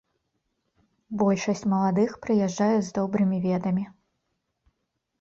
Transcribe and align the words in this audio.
Большасць 1.23 1.61
маладых 1.75 2.11
прыязджаюць 2.25 2.83
з 2.91 2.99
добрымі 2.99 3.37
ведамі. 3.49 3.89